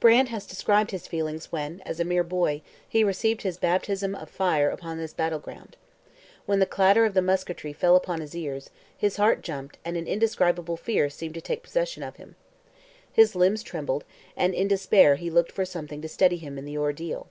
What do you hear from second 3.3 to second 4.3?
his baptism of